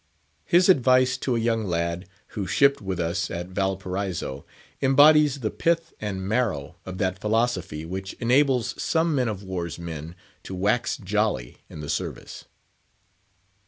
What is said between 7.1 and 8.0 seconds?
philosophy